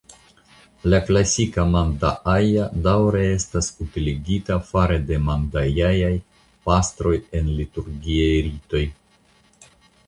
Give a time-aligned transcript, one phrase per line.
[0.91, 5.95] La klasika mandaaja daŭre estas utiligita fare de mandajaj
[6.71, 8.85] pastroj en liturgiaj ritoj.